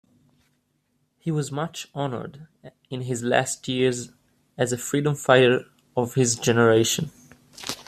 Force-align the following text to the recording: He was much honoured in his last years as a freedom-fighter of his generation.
He 1.19 1.29
was 1.29 1.51
much 1.51 1.87
honoured 1.93 2.47
in 2.89 3.01
his 3.01 3.21
last 3.21 3.67
years 3.67 4.09
as 4.57 4.73
a 4.73 4.77
freedom-fighter 4.79 5.67
of 5.95 6.15
his 6.15 6.35
generation. 6.37 7.11